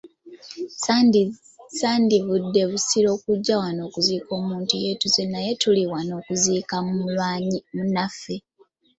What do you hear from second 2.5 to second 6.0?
Busiro kujja wano kuziika muntu yeetuze naye tuli